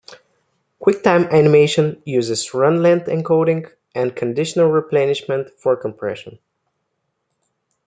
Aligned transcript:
QuickTime 0.81 1.29
Animation 1.29 2.01
uses 2.05 2.55
run-length 2.55 3.05
encoding 3.05 3.71
and 3.93 4.15
conditional 4.15 4.71
replenishment 4.71 5.51
for 5.59 5.75
compression. 5.75 6.39